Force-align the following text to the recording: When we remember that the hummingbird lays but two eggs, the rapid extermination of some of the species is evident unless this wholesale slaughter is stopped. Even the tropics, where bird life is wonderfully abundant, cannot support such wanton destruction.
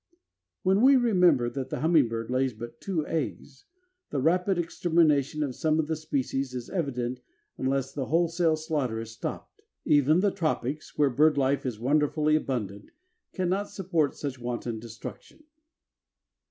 When 0.63 0.81
we 0.81 0.95
remember 0.95 1.47
that 1.47 1.69
the 1.69 1.81
hummingbird 1.81 2.31
lays 2.31 2.53
but 2.55 2.81
two 2.81 3.05
eggs, 3.05 3.65
the 4.09 4.17
rapid 4.19 4.57
extermination 4.57 5.43
of 5.43 5.53
some 5.55 5.77
of 5.77 5.85
the 5.85 5.95
species 5.95 6.55
is 6.55 6.71
evident 6.71 7.19
unless 7.55 7.93
this 7.93 8.07
wholesale 8.07 8.55
slaughter 8.55 8.99
is 8.99 9.11
stopped. 9.11 9.61
Even 9.85 10.19
the 10.21 10.31
tropics, 10.31 10.97
where 10.97 11.11
bird 11.11 11.37
life 11.37 11.67
is 11.67 11.79
wonderfully 11.79 12.35
abundant, 12.35 12.89
cannot 13.31 13.69
support 13.69 14.15
such 14.15 14.39
wanton 14.39 14.79
destruction. 14.79 15.43